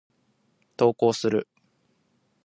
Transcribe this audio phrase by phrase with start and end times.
[0.77, 1.47] 投稿する。